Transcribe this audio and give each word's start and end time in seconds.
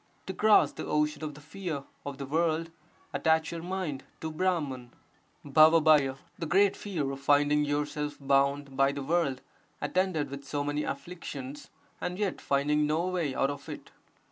To 0.25 0.33
cross 0.33 0.71
the 0.71 0.87
ocean 0.87 1.23
(of 1.23 1.35
the 1.35 1.41
fear) 1.41 1.83
of 2.07 2.17
the 2.17 2.25
world, 2.25 2.71
attach 3.13 3.51
your 3.51 3.61
mind 3.61 4.03
to 4.21 4.31
Brahman. 4.31 4.91
[*R^PT— 5.45 6.17
the 6.39 6.47
great 6.47 6.75
fear 6.75 7.11
of 7.11 7.19
finding 7.19 7.65
yourself 7.65 8.17
bound 8.19 8.75
by 8.75 8.93
the 8.93 9.03
world 9.03 9.41
attended 9.79 10.31
with 10.31 10.43
so 10.43 10.63
many 10.63 10.83
afflictions 10.83 11.69
and 12.01 12.17
yet 12.17 12.41
finding 12.41 12.87
no 12.87 13.05
way 13.09 13.35
out 13.35 13.51
of 13.51 13.69
it. 13.69 13.91